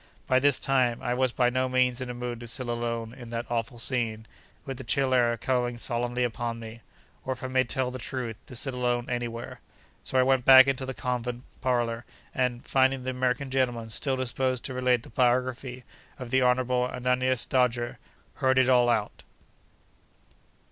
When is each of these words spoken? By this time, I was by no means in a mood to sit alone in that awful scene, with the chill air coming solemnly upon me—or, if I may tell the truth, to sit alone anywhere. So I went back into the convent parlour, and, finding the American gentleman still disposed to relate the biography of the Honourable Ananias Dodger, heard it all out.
By 0.25 0.39
this 0.39 0.57
time, 0.57 0.99
I 1.03 1.13
was 1.13 1.31
by 1.31 1.51
no 1.51 1.69
means 1.69 2.01
in 2.01 2.09
a 2.09 2.15
mood 2.15 2.39
to 2.39 2.47
sit 2.47 2.67
alone 2.67 3.13
in 3.13 3.29
that 3.29 3.45
awful 3.51 3.77
scene, 3.77 4.25
with 4.65 4.77
the 4.79 4.83
chill 4.83 5.13
air 5.13 5.37
coming 5.37 5.77
solemnly 5.77 6.23
upon 6.23 6.57
me—or, 6.57 7.33
if 7.33 7.43
I 7.43 7.47
may 7.47 7.63
tell 7.65 7.91
the 7.91 7.99
truth, 7.99 8.35
to 8.47 8.55
sit 8.55 8.73
alone 8.73 9.11
anywhere. 9.11 9.59
So 10.01 10.17
I 10.17 10.23
went 10.23 10.43
back 10.43 10.65
into 10.65 10.87
the 10.87 10.95
convent 10.95 11.43
parlour, 11.61 12.03
and, 12.33 12.65
finding 12.65 13.03
the 13.03 13.11
American 13.11 13.51
gentleman 13.51 13.91
still 13.91 14.17
disposed 14.17 14.65
to 14.65 14.73
relate 14.73 15.03
the 15.03 15.11
biography 15.11 15.83
of 16.17 16.31
the 16.31 16.41
Honourable 16.41 16.85
Ananias 16.85 17.45
Dodger, 17.45 17.99
heard 18.37 18.57
it 18.57 18.69
all 18.71 18.89
out. 18.89 19.21